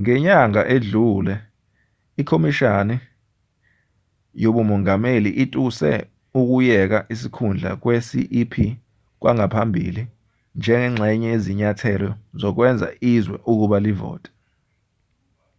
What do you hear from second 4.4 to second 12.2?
yobumongameli ituse ukuyeka isikhundla kwe-cep kwangaphambili njengengxenye yezinyathelo